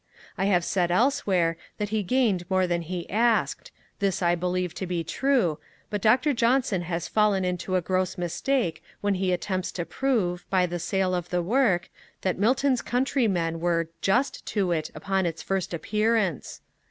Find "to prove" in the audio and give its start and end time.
9.73-10.43